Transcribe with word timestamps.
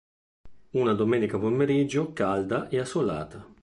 Una 0.71 0.93
domenica 0.95 1.37
pomeriggio 1.37 2.11
calda 2.11 2.67
e 2.69 2.79
assolata. 2.79 3.45